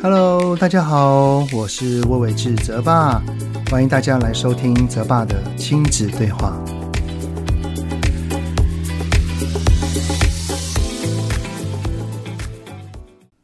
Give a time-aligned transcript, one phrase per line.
[0.00, 3.20] Hello，大家好，我是魏玮志泽爸，
[3.68, 6.56] 欢迎大家来收听泽爸的亲子对话。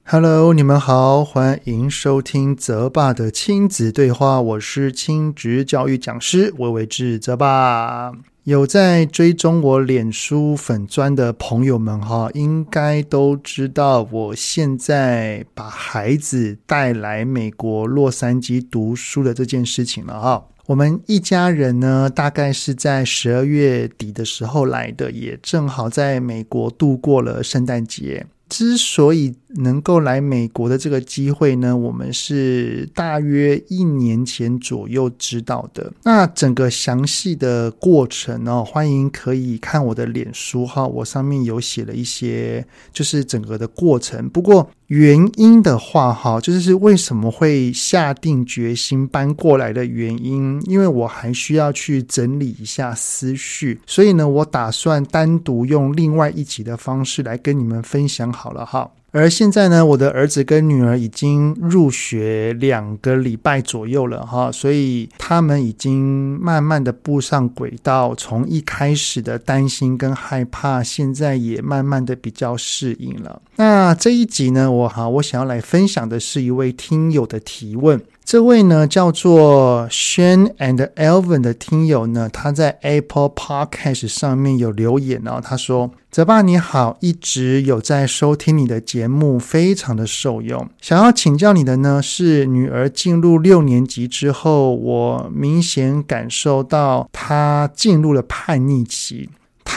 [0.05, 8.13] Hello，你们好，欢迎收听泽爸的亲子对话，我是亲职教育讲师魏玮志泽爸。
[8.45, 20.45] 有在追踪我脸书粉专的朋友们哈，应该都知道我现在把孩子带来美国洛杉矶读书的这件事情了哈。
[20.67, 28.27] 我们一家人呢，大概是在十二月底的时候来的，也正好在美国度过了圣诞节。
[28.47, 35.93] 之所以能够来美国的这个机会呢，我们是大约一年前左右知道的。
[36.03, 44.29] 那整个详细的过程哦，欢迎可以看我的脸书哈，我上面有写了一些，就是整个的过程。
[44.29, 58.25] 不过原因的话哈，就是为什么会下定决心搬过来的原因，因为我还需要去整理一下思绪，所以呢，我打算单独用另外一集的方式来跟你们分享。
[58.33, 73.41] 好了哈，而现在呢，我的儿子跟女儿已经入学两个礼拜左右了哈，所以他们已经慢慢的步上轨道，从一开始的担心跟害怕，现在也慢慢的比较适应了。
[73.55, 78.03] 那这一集呢，我哈，我想要来分享的是一位听友的提问。
[78.25, 90.67] 这位呢叫做 Shane and Elvin 的听友呢，他在 Apple Podcast 上面有留言哦，他说：“泽爸你好，一直有在收听你的节目，非常的受用。
[90.81, 99.29] 想要请教你的呢，是女儿进入六年级之后，我明显感受到她进入了叛逆期。”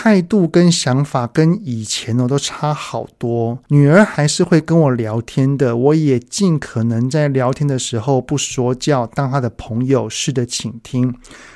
[0.08, 3.60] 态度跟想法跟以前呢都差好多。
[3.68, 11.14] 女儿还是会跟我聊天的，我也尽可能在聊天的时候不说教，当她的朋友，试着倾听，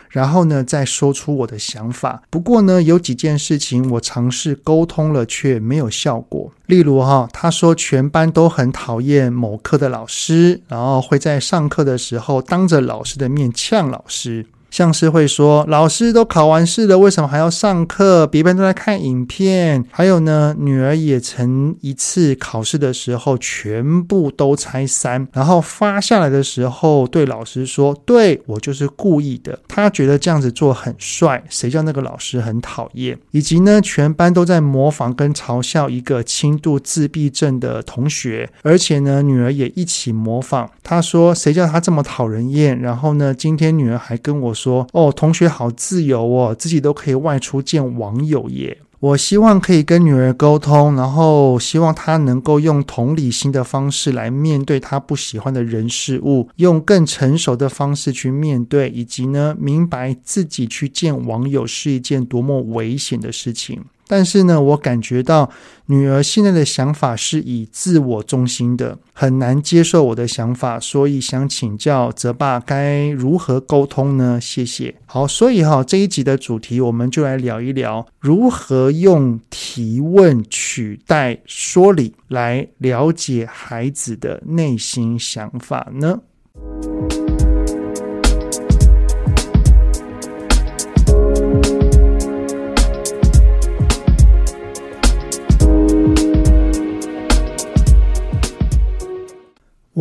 [0.10, 2.24] 然后呢再说出我的想法。
[2.30, 6.52] 不过呢，有几件事情我尝试沟通了却没有效果。
[6.66, 14.46] 例如哈，她说全班都很讨厌某科的老师，然后会在上课的时候当着老师的面呛老师。
[14.72, 18.26] 像是会说，老师都考完试了，为什么还要上课？
[18.26, 19.84] 别人都在看影片。
[19.92, 33.20] 还有呢，女儿也曾一次考试的时候，全部都猜三，然后发下来的时候，对老师说：“对，我就是故意的。”她觉得这样子做很帅，谁叫那个老师很讨厌？
[33.32, 40.72] 以及呢，全班都在模仿跟嘲笑一个轻度自闭症的同学，而且呢，女儿也一起模仿。
[40.82, 44.56] 她说：“谁叫他这么讨人厌？”然后呢，今天女儿还跟我。
[44.62, 48.78] 说哦，同学好自由哦，自己都可以外出见网友耶。
[49.00, 63.84] 我希望可以跟女儿沟通，然后希望她能够用同理心的方式来面对她不喜欢的人事物，用更成熟的方式去面对，以及呢，明白自己去见网友是一件多么危险的事情。
[64.12, 65.50] 但是呢，我感觉到
[65.86, 74.38] 女儿现在的想法是以自我中心的，很难接受我的想法，所以想请教泽爸该如何沟通呢？
[74.42, 74.96] 谢谢。
[75.06, 86.20] 好，所以哈，这一集的主题我们就来聊一聊如何用提问取代说理来了解孩子的内心想法呢？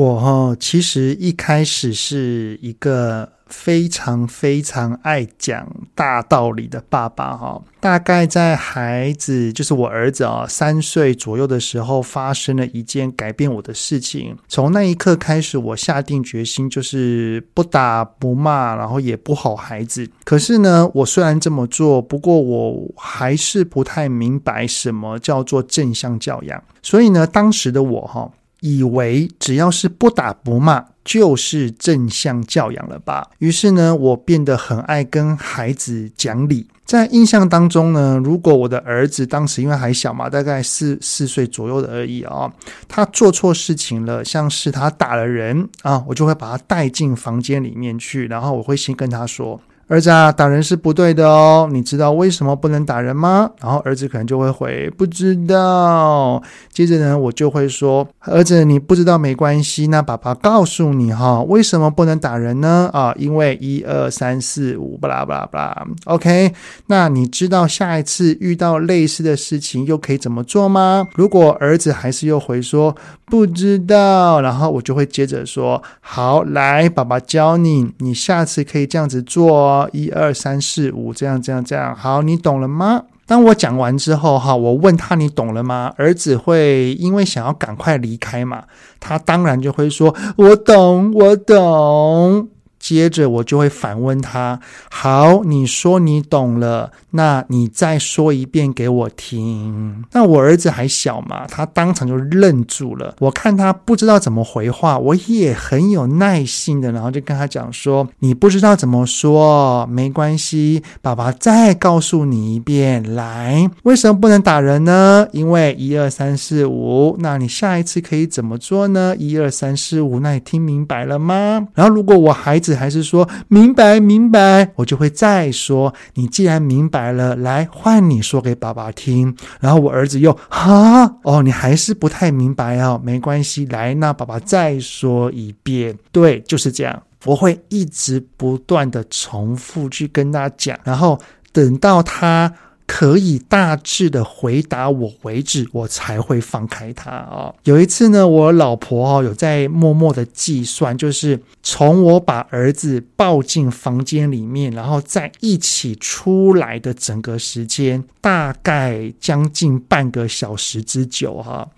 [0.01, 7.63] 我哈，其实一开始是一个非常非常爱讲大道理的爸爸哈。
[7.81, 14.35] 大概在孩子，就是我儿子啊，三岁左右的时候，发生了一件改变我的事情。
[14.49, 20.09] 从那一刻开始，我下定决心，就是不打不骂，然后也不吼孩子。
[20.25, 26.65] 可是呢，我虽然这么做，不过我还是不太明白什么叫做正向教养。
[26.81, 28.31] 所以呢，当时的我哈。
[28.61, 33.31] 以为只要是不打不骂就是正向教养了吧？
[33.39, 36.67] 于是呢，我变得很爱跟孩子讲理。
[36.85, 42.53] 在印象当中呢，如果我的儿子当时因为还小嘛，大概四四岁左右的而已啊、哦，
[42.89, 49.61] 他做错事情了，像是他打了人啊，我就会把他带进房间里面去，然后我会先跟他说。
[49.91, 56.41] 儿子啊，打人是不对的哦，你知道为什么不能打人吗？”然后儿子可能就会回：“不知道。”
[56.73, 62.89] 接着呢，我就会说：“儿子，你不知道没关系，那爸爸告诉你哈，为什么不能打人呢？
[62.93, 65.87] 啊，因为一二三四五，巴拉巴拉巴拉。
[66.05, 66.53] OK，
[66.87, 71.09] 那你知道下一次遇到类似的事情又可以怎么做吗？
[71.17, 72.95] 如果儿子还是又回说
[73.27, 81.95] 不知道，然后我就会接着说：好，来，爸爸教你，你下次可以这样子做哦，一二三四五，这样这样这样。
[81.95, 83.03] 好，你懂了吗？
[83.27, 85.93] 当我讲完之后，哈，我问他你懂了吗？
[85.97, 88.65] 儿子会因为想要赶快离开嘛，
[88.99, 92.49] 他当然就会说：我懂，我懂。
[92.81, 94.59] 接着我就会反问他
[94.91, 103.15] ：“好，你说你懂了，那你再说一遍给我听。”那我儿子还小嘛，他当场就愣住了。
[103.21, 113.15] 我看他不知道怎么回话，我也很有耐心的，然后就跟他讲说：“你不知道怎么说，没关系，爸爸再告诉你一遍。
[113.15, 115.29] 来，为什么不能打人呢？
[115.33, 117.15] 因为一二三四五。
[117.19, 119.15] 那你下一次可以怎么做呢？
[119.19, 120.21] 一二三四五。
[120.21, 121.69] 那你听明白了吗？
[121.75, 122.70] 然后如果我孩子……
[122.75, 125.95] 还是说明白明白，我就会再说。
[126.15, 129.37] 你既然明白了，来换你说给爸爸听。
[129.61, 135.97] 然后我儿子又哈哦，你还是不太明白哦，没关系，来，那爸爸再说一遍。
[136.13, 137.03] 对，就是这样。
[137.25, 141.21] 我会一直不断的重复去跟他讲，然后
[141.53, 142.53] 等到他。
[142.93, 147.55] 可以大致的回答我为止，我才会放开他啊。
[147.63, 161.69] 有一次呢，我老婆哦有在默默的计算，就是从我把儿子抱进房间里面，然后再一起出来的整个时间，大概将近半个小时之久哈。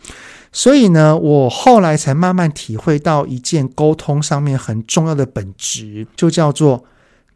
[0.51, 6.85] 所以呢，我后来才慢慢体会到一件沟通上面很重要的本质，就叫做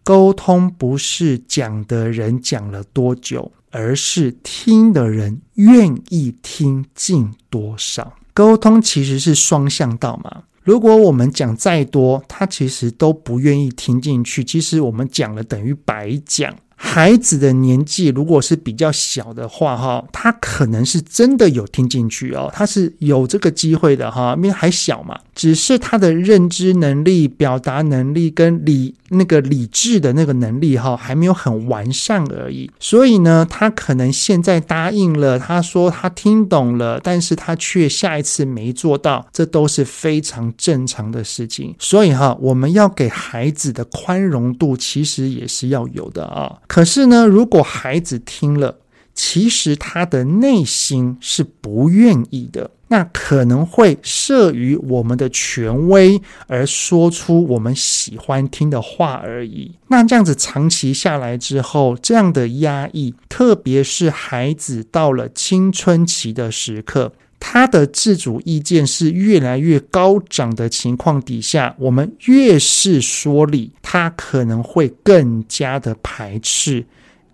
[0.03, 3.53] 沟通不是讲的人讲了多久。
[3.77, 10.45] 而是听的人愿意听进多少，沟通其实是双向道嘛。
[10.63, 14.43] 如果我们讲再多，他其实都不愿意听进去。
[14.43, 16.57] 其实我们讲了等于白讲。
[16.79, 32.71] 孩子的年纪如果是比较小的话，哈，他可能是真的有听进去哦，他是有这个机会的哈，因为还小嘛，只是他的认知能力、表达能力跟理那个理智的那个能力哈，还没有很完善而已。
[32.79, 41.75] 所以呢，他可能现在答应了，他说他听懂了，但是他却下一次没做到，这都是非常正常的事情。
[41.79, 46.55] 所以哈，我们要给孩子的宽容度其实也是要有的啊。
[46.67, 48.79] 可是呢，如果孩子听了，
[49.15, 59.73] 其实他的内心是不愿意的，那可能会慑于我们的权威而说出我们喜欢听的话而已。
[59.89, 76.85] 那这样子长期下来之后，这样的压抑，特别是孩子到了青春期的时刻，他的自主意见是越来越高涨的情况底下，我们越是说理，他可能会更加的排斥，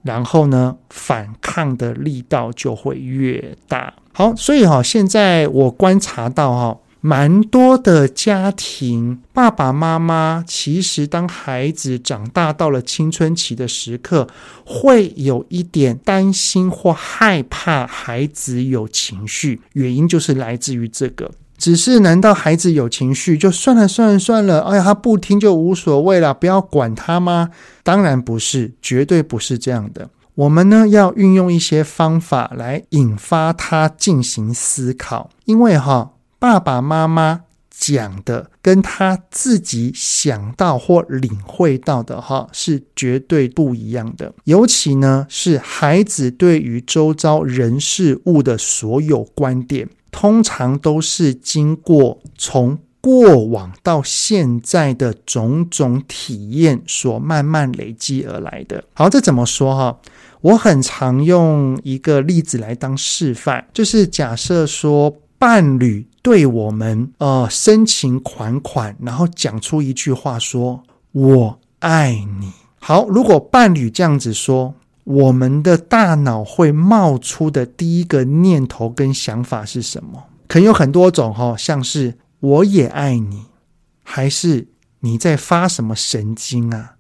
[0.03, 3.93] 然后呢，反抗的力道就会越大。
[4.13, 6.79] 好，所以哈，现在我观察到哈。
[7.05, 14.29] 蛮多的家庭，爸爸妈妈其实当孩子长大到了青春期的时刻，
[14.65, 21.33] 会有一点担心或害怕孩子有情绪，原因就是来自于这个。
[21.59, 24.61] 只是难道孩子有情绪就算了算了算了？
[24.61, 27.51] 哎呀，他不听就无所谓了，不要管他吗？
[27.83, 30.09] 当然不是，绝对不是这样的。
[30.37, 36.13] 我们呢，要运用一些方法来引发他进行思考，因为哈。
[36.43, 58.83] 爸爸妈妈讲的跟他自己想到或领会到的哈是绝对不一样的，尤其呢是孩子对于周遭人事物的所有观点，通常都是经过从过往到现在的种种体验所慢慢累积而来的。
[58.95, 59.97] 好，这怎么说哈？
[60.41, 65.15] 我很常用一个例子来当示范，就是假设说。
[65.43, 80.27] 伴侣对我们呃深情款款，然后讲出一句话说：“我爱你。”好，如果伴侣这样子说，我们的大脑会冒出的第一个念头跟想法是什么？
[80.47, 83.47] 可能有很多种哈，像是“我也爱你”，
[84.05, 84.69] 还是
[85.01, 86.95] 你在发什么神经啊？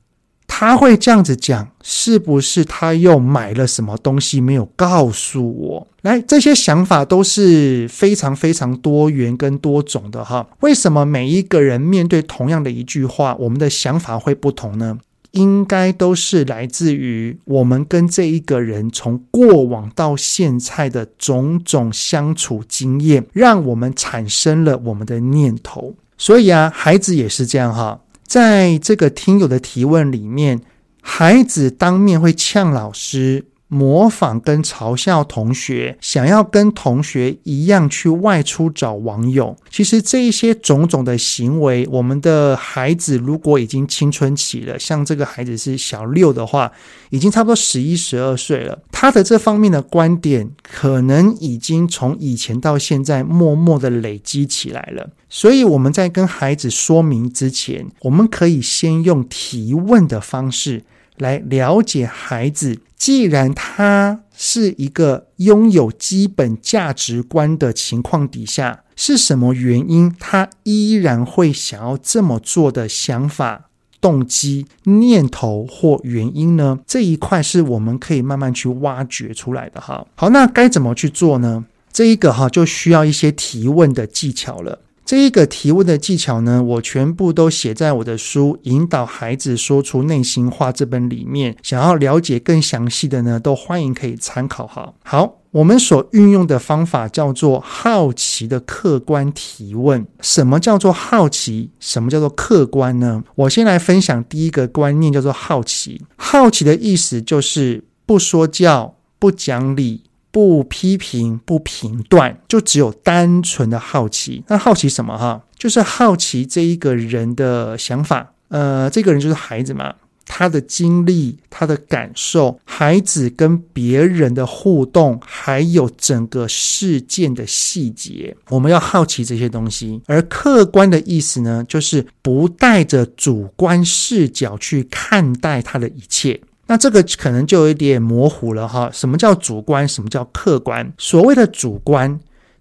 [0.54, 5.88] 他会这样子讲，是不是他又买了什么东西没有告诉我？
[6.02, 10.46] 来，这些想法都是非常非常多元跟多种的哈。
[10.60, 14.98] 为什么每一个人面对同样的一句话，我们的想法会不同呢？
[15.30, 25.94] 应该都是来自于我们跟这一个人从过往到现在的种种相处经验，让我们产生了我们的念头。
[26.18, 30.60] 所以啊，孩子也是这样哈，在这个听友的提问里面，
[31.00, 33.44] 孩子当面会呛老师。
[33.72, 39.56] 模仿跟嘲笑同学，想要跟同学一样去外出找网友。
[39.70, 46.70] 其实这一些种种的行为，我们的孩子如果已经青春期了，像这个孩子是小六的话，
[47.08, 48.78] 已经差不多十一、十二岁了。
[48.92, 55.08] 他的这方面的观点，可能已经从以前到现在默默的累积起来了。
[55.30, 60.84] 所以我们在跟孩子说明之前，我们可以先用提问的方式
[61.18, 62.78] 来了解孩子。
[62.96, 73.68] 既然他是一个拥有基本价值观的情况底下，是什么原因他依然会想要这么做的想法、
[74.00, 76.78] 动机、念头或原因呢？
[76.86, 80.06] 这一块是我们可以慢慢去挖掘出来的哈。
[80.14, 81.64] 好，那该怎么去做呢？
[81.92, 84.78] 这一个哈就需要一些提问的技巧了。
[85.04, 91.56] 这一个提问的技巧呢，我全部都写在我的书《引导孩子说出内心话》这本里面。
[91.62, 94.94] 想要了解更详细的呢，都欢迎可以参考哈。
[95.04, 100.06] 好，我们所运用的方法叫做好奇的客观提问。
[100.20, 101.70] 什么叫做好奇？
[101.78, 103.22] 什么叫做客观呢？
[103.34, 106.00] 我先来分享第一个观念，叫做好奇。
[106.16, 110.04] 好奇的意思就是不说教、不讲理。
[110.32, 114.42] 不批评，不评断，就只有单纯的好奇。
[114.48, 115.16] 那好奇什么？
[115.16, 118.32] 哈，就是好奇这一个人的想法。
[118.48, 130.00] 呃，这个人就是孩子嘛，他的经历，他的感受，孩子跟别人的互动，还有整个事件的细节，我们要好奇这些东西。
[130.06, 136.40] 而客观的意思呢，就是不带着主观视角去看待他的一切。
[136.72, 139.86] 那这个可能就有点模糊了哈，什么叫主观？
[139.86, 140.90] 什么叫客观？
[140.96, 142.18] 所谓的主观，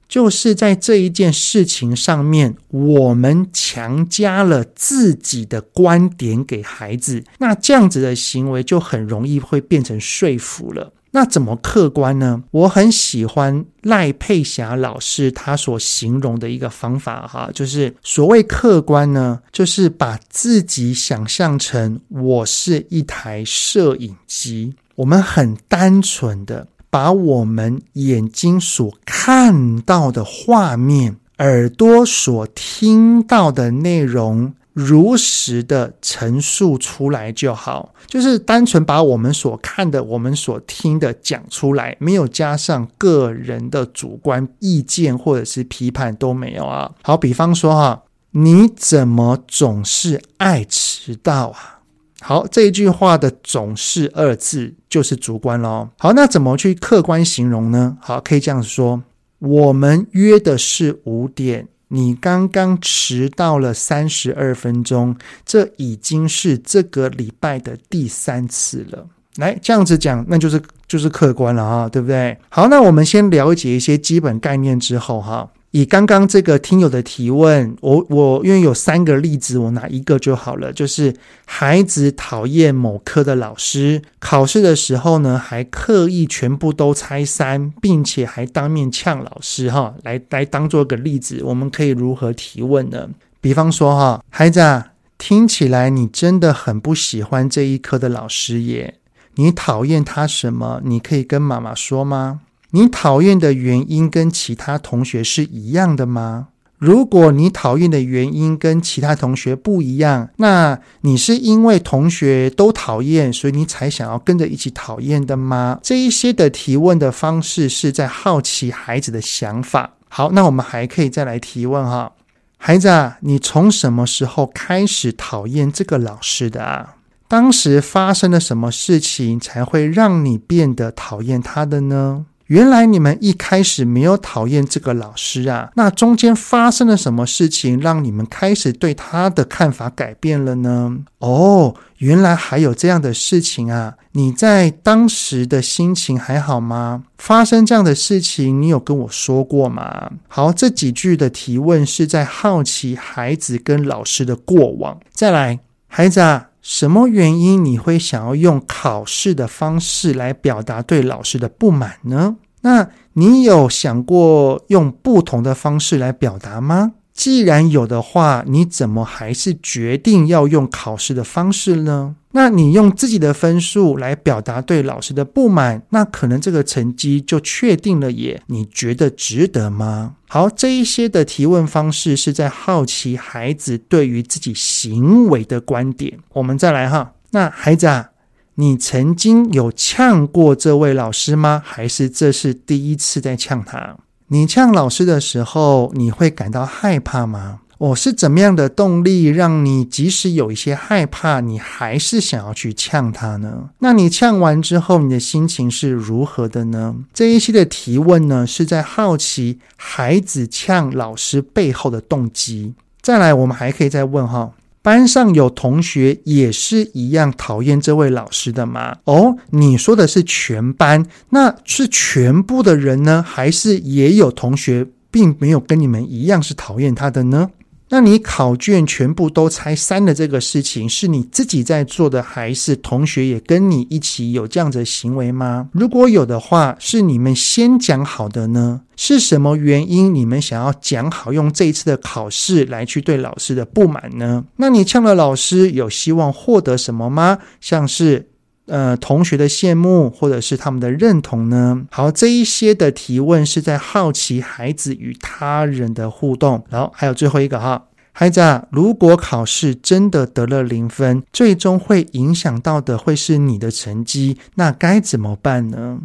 [0.10, 10.92] 就是在这一件事情上面，我们强加了自己的观点给孩子，那这样子的行为就很容易会变成说服了。
[11.14, 12.42] 那怎么客观呢？
[12.52, 34.54] 我很喜欢赖佩霞老师他所形容的一个方法哈，就是所谓客观呢，就是把自己想象成我是一台摄影机，我们很单纯的把我们眼睛所看到的画面、耳朵所听到的内容。
[34.74, 46.92] 如实的陈述出来就好，就是单纯把我们所看的、我们所听的讲出来，没有加上个人的主观意见或者是批判都没有啊。
[47.02, 51.82] 好，比方说哈，你怎么总是爱迟到啊？
[52.22, 55.90] 好，这一句话的“总是”二字就是主观喽。
[55.98, 57.98] 好，那怎么去客观形容呢？
[58.00, 59.04] 好，可以这样说：
[59.40, 61.68] 我们约的是五点。
[61.94, 69.06] 你刚刚迟到了三十二分钟，这已经是这个礼拜的第三次了。
[69.36, 72.38] 来，这样子讲，那就是就是客观了啊，对不对？
[72.50, 75.50] 好，那我们先了解一些基本概念之后哈。
[75.72, 80.74] 以刚刚这个听友的提问，我我因为有三个例子，我拿一个就好了。
[80.74, 81.14] 就是
[81.46, 89.96] 孩子讨厌某科的老师，考试的时候呢，还刻意全部都拆三，并且还当面呛老师哈。
[90.04, 93.10] 来来当做个例子，我们可以如何提问呢？
[93.40, 98.96] 比方说哈，孩子啊，听起来你真的很不喜欢这一科的老师耶，
[99.36, 100.82] 你讨厌他什么？
[100.84, 102.42] 你可以跟妈妈说吗？
[102.72, 106.48] 你讨厌的原因跟其他同学是一样的吗？
[106.78, 115.80] 如果你讨厌的原因跟其他同学不一样，那你是因为同学都讨厌，所以你才想要跟着一起讨厌的吗？
[115.84, 119.92] 这一些的提问的方式是在好奇孩子的想法。
[120.10, 122.14] 好，那我们还可以再来提问哈，
[122.58, 126.96] 孩子啊，你从什么时候开始讨厌这个老师的啊？
[127.28, 132.26] 当时发生了什么事情才会让你变得讨厌他的呢？
[132.52, 140.98] 原来你们一开始没有讨厌这个老师啊，那中间发生了什么事情让你们开始对他的看法改变了呢？
[141.20, 143.96] 哦，原来还有这样的事情啊！
[144.12, 147.04] 你在当时的心情还好吗？
[147.18, 150.12] 发生这样的事情，你有跟我说过吗？
[150.28, 155.00] 好，这几句的提问是在好奇孩子跟老师的过往。
[155.14, 156.50] 再来，孩子啊。
[156.62, 162.38] 什么原因你会想要用考试的方式来表达对老师的不满呢？
[162.62, 166.92] 那你有想过用不同的方式来表达吗？
[167.22, 172.16] 既然有的话，你怎么还是决定要用考试的方式呢？
[172.32, 178.42] 那你用自己的分数来表达对老师的不满，那可能这个成绩就确定了耶？
[178.48, 180.16] 你觉得值得吗？
[180.28, 186.18] 好，这一些的提问方式是在好奇孩子对于自己行为的观点。
[186.34, 188.10] 我们再来哈，那孩子啊，
[188.56, 191.62] 你曾经有呛过这位老师吗？
[191.64, 193.98] 还是这是第一次在呛他？
[194.34, 197.60] 你呛老师的时候，你会感到害怕吗？
[197.78, 203.72] 我、是怎么样的动力让你即使有一些害怕，你还是想要去呛他呢？
[203.80, 206.96] 那你呛完之后，你的心情是如何的呢？
[207.14, 212.74] 这一期的提问呢，是在好奇孩子呛老师背后的动机。
[213.02, 214.52] 再来，我们还可以再问哈，
[214.84, 218.98] 班上有同学也是一样讨厌这位老师的吗？
[219.04, 227.52] 哦，你说的是全班，那是全部的人呢，还是也有同学并没有跟你们一样是讨厌他的呢？
[227.94, 235.68] 那你考卷全部都拆三的这个事情，是你自己在做的，还是同学也跟你一起有这样子的行为吗？
[235.74, 238.80] 如果有的话，是你们先讲好的呢？
[238.96, 244.46] 是什么原因你们想要讲好用这一次的考试来去对老师的不满呢？
[244.56, 247.40] 那你呛了老师，有希望获得什么吗？
[247.60, 248.31] 像是。
[248.72, 251.82] 呃，同学的羡慕或者是他们的认同呢？
[251.92, 256.64] 好，这一些的提问是在好奇孩子与他人的互动。
[256.70, 266.00] 然后还有最后一个哈，孩子啊，如果考试真的得了零分，最终会影响到的会是你的成绩，那该怎么办呢？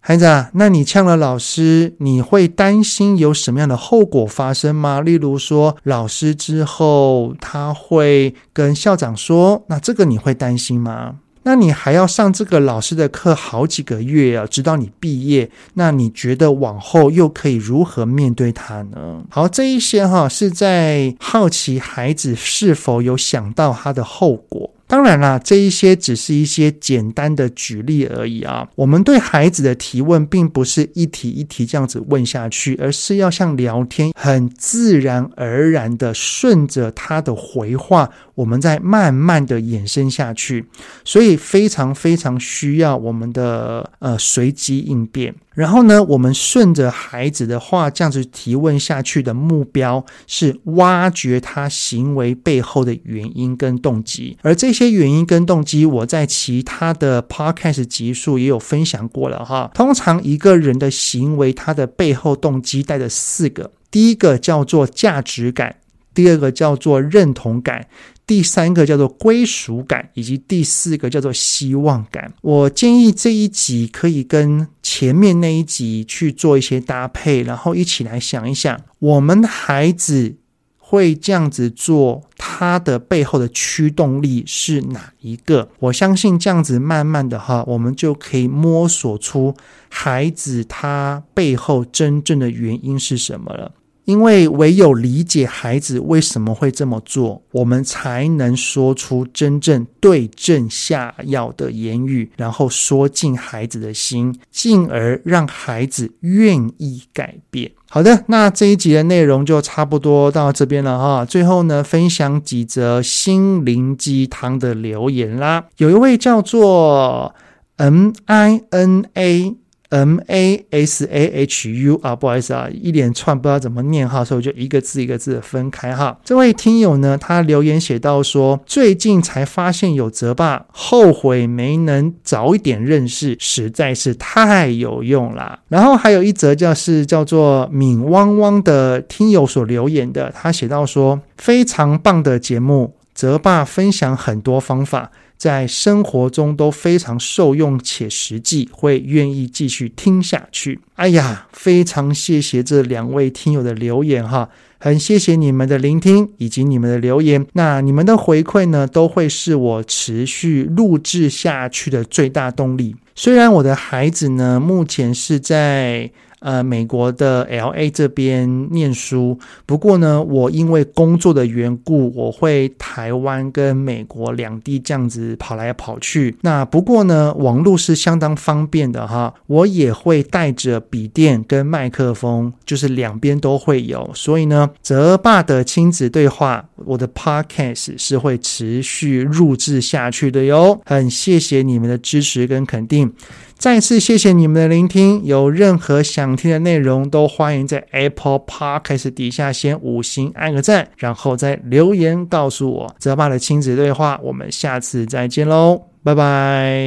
[0.00, 5.00] 孩子啊，那你呛了老师，你会担心有什么样的后果发生吗？
[5.00, 11.16] 例如说，老师之后他会跟校长说，那这个你会担心吗？
[11.42, 15.50] 那你还要上这个老师的课好几个月啊，直到你毕业。
[15.74, 19.22] 那你觉得往后又可以如何面对他呢？
[19.30, 24.70] 好，这一些哈是在好奇孩子是否有想到他的后果。
[24.90, 28.68] 当然啦，这一些只是一些简单的举例而已啊。
[28.74, 40.66] 我们对孩子的提问，并不是一题一题这样子问下去，而是要像聊天，很自然而然的顺着他的回话，我们再慢慢的延伸下去。
[41.04, 45.32] 所以非常非常需要我们的呃随机应变。
[45.54, 59.70] 然后呢，我们顺着孩子的话这样子提问下去的目标是挖掘他行为背后的原因跟动机，而这些原因跟动机，我在其他的 podcast 集数也有分享过了哈。
[59.74, 65.76] 通常一个人的行为，他的背后动机带着四个，第一个叫做价值感，
[66.14, 67.88] 第二个叫做认同感。
[68.30, 72.32] 第三个叫做归属感，以及第四个叫做希望感。
[72.42, 80.36] 我建议这一集可以跟前面那一集去做一些搭配，然后一起来想一想，我们孩子
[80.78, 85.68] 会这样子做，他的背后的驱动力是哪一个？
[85.80, 89.56] 我相信这样子慢慢的哈，我们就可以摸索出
[89.88, 93.72] 孩子他背后真正的原因是什么了。
[94.10, 107.70] 因为唯有理解孩子为什么会这么做，我们才能说出真正对症下药的言语，然后说进孩子的心，进而让孩子愿意改变。
[107.88, 111.24] 好的，那这一集的内容就差不多到这边了哈。
[111.24, 115.66] 最后呢，分享几则心灵鸡汤的留言啦。
[115.76, 117.34] 有一位叫做
[117.76, 119.56] M I N A。
[119.90, 126.18] M A S A H U 啊，不好意思啊，一连串不知道怎么念哈，所以我就一个字一个字的分开哈。
[126.24, 135.58] 这位听友呢，他留言写到说，最近才发现有泽爸，后悔没能早一点认识，实在是太有用了。
[135.68, 145.10] 然后还有一则叫是叫做敏汪汪的听友所留言的，他写到说，非常棒的节目，泽爸分享很多方法。
[145.40, 150.78] 在生活中都非常受用且实际，会愿意继续听下去。
[150.96, 157.46] 哎呀，非常谢谢这两位听友的留言哈，很谢谢你们的聆听以及你们的留言。
[157.54, 162.94] 那你们的回馈呢，都会是我持续录制下去的最大动力。
[163.14, 166.10] 虽然我的孩子呢，目前是在。
[166.40, 176.36] 呃，美国的 LA 这边念书，不过呢，我因为工作的缘故，我会台湾跟美国两地这样子跑来跑去。
[176.40, 184.10] 那不过呢，网络是相当方便的哈，我也会带着笔电跟麦克风，就是两边都会有。
[184.14, 190.80] 所以呢，泽爸的亲子对话，我的 Podcast 是会持续录制下去的哟。
[190.86, 193.12] 很谢谢你们的支持跟肯定。
[193.60, 202.96] 再次谢谢你们的聆听，有任何想听的内容，都欢迎在 Apple Podcast 底下先五星按个赞，然后再留言告诉我。
[202.98, 206.80] 泽爸的亲子对话，我们下次再见喽，拜拜。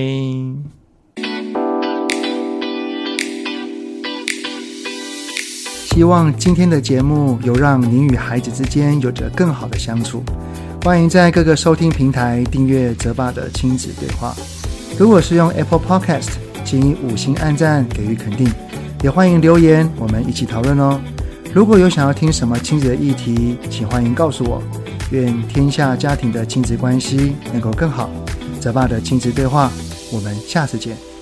[5.92, 10.24] 希望今天的节目有让您与孩子之间有着更好的相处。
[10.84, 14.36] 欢迎在各个收听平台订阅泽爸的亲子对话。
[14.98, 16.30] 如果是用 Apple Podcast，
[16.64, 18.50] 请五星按赞给予肯定，
[19.04, 21.00] 也欢迎留言，我们一起讨论哦。
[21.54, 24.62] 如果有想要听什么亲子的议题，请欢迎告诉我。
[25.12, 28.10] 愿天下家庭的亲子关系能够更好。
[28.60, 29.72] 泽爸的亲子对话，
[30.12, 31.13] 我们下次见。